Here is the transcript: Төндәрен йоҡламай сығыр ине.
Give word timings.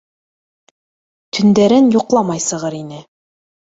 Төндәрен 1.39 1.93
йоҡламай 1.97 2.43
сығыр 2.47 2.79
ине. 2.83 3.03